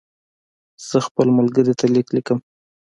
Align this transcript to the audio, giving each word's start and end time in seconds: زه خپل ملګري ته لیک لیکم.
زه 0.87 0.97
خپل 1.07 1.27
ملګري 1.37 1.73
ته 1.79 1.85
لیک 1.93 2.07
لیکم. 2.15 2.39